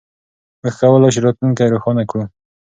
موږ 0.61 0.73
کولای 0.79 1.09
شو 1.15 1.21
راتلونکی 1.25 1.71
روښانه 1.73 2.03
کړو. 2.09 2.23